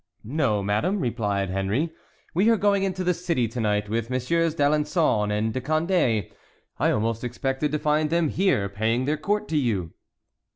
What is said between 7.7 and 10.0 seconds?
to find them here paying their court to you."